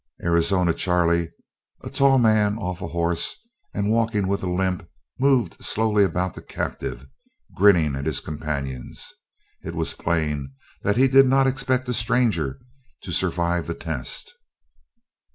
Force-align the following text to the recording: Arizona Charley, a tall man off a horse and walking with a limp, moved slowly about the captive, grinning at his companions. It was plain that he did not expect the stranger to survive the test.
Arizona 0.23 0.73
Charley, 0.73 1.29
a 1.81 1.89
tall 1.91 2.17
man 2.17 2.57
off 2.57 2.81
a 2.81 2.87
horse 2.87 3.35
and 3.71 3.91
walking 3.91 4.27
with 4.27 4.41
a 4.41 4.49
limp, 4.49 4.89
moved 5.19 5.63
slowly 5.63 6.03
about 6.03 6.33
the 6.33 6.41
captive, 6.41 7.05
grinning 7.55 7.95
at 7.95 8.07
his 8.07 8.19
companions. 8.19 9.13
It 9.63 9.75
was 9.75 9.93
plain 9.93 10.53
that 10.81 10.97
he 10.97 11.07
did 11.07 11.27
not 11.27 11.45
expect 11.45 11.85
the 11.85 11.93
stranger 11.93 12.59
to 13.03 13.11
survive 13.11 13.67
the 13.67 13.75
test. 13.75 14.33